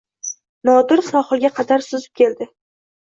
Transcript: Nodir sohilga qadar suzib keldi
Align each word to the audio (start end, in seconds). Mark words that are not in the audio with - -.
Nodir 0.69 1.03
sohilga 1.09 1.53
qadar 1.59 1.85
suzib 1.89 2.17
keldi 2.23 2.49